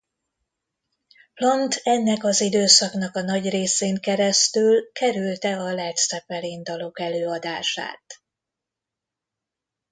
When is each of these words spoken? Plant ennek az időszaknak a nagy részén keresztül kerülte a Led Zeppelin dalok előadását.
Plant 1.35 1.79
ennek 1.83 2.23
az 2.23 2.41
időszaknak 2.41 3.15
a 3.15 3.21
nagy 3.21 3.49
részén 3.49 3.99
keresztül 3.99 4.91
kerülte 4.91 5.57
a 5.57 5.73
Led 5.73 5.97
Zeppelin 5.97 6.63
dalok 6.63 6.99
előadását. 6.99 8.05